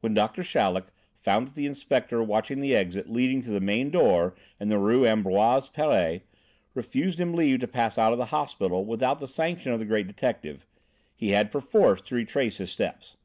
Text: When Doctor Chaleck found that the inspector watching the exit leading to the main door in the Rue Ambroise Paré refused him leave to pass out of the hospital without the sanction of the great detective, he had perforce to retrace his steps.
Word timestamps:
When 0.00 0.12
Doctor 0.12 0.42
Chaleck 0.42 0.86
found 1.20 1.46
that 1.46 1.54
the 1.54 1.66
inspector 1.66 2.20
watching 2.20 2.58
the 2.58 2.74
exit 2.74 3.08
leading 3.08 3.42
to 3.42 3.50
the 3.50 3.60
main 3.60 3.90
door 3.90 4.34
in 4.58 4.70
the 4.70 4.76
Rue 4.80 5.06
Ambroise 5.06 5.70
Paré 5.70 6.22
refused 6.74 7.20
him 7.20 7.32
leave 7.32 7.60
to 7.60 7.68
pass 7.68 7.96
out 7.96 8.10
of 8.10 8.18
the 8.18 8.24
hospital 8.34 8.84
without 8.84 9.20
the 9.20 9.28
sanction 9.28 9.70
of 9.70 9.78
the 9.78 9.86
great 9.86 10.08
detective, 10.08 10.66
he 11.14 11.28
had 11.30 11.52
perforce 11.52 12.00
to 12.00 12.16
retrace 12.16 12.56
his 12.56 12.72
steps. 12.72 13.18